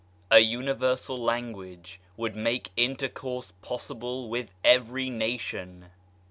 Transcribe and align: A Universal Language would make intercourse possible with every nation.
A 0.31 0.39
Universal 0.39 1.19
Language 1.21 1.99
would 2.17 2.35
make 2.35 2.71
intercourse 2.75 3.51
possible 3.61 4.29
with 4.29 4.49
every 4.63 5.11
nation. 5.11 5.91